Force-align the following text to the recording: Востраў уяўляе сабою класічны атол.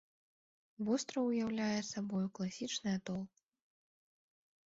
Востраў 0.85 1.23
уяўляе 1.33 1.81
сабою 1.91 2.23
класічны 2.39 2.89
атол. 3.01 3.19